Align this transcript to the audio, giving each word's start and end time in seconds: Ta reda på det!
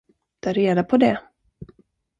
Ta 0.39 0.51
reda 0.53 0.83
på 0.83 0.97
det! 0.97 1.19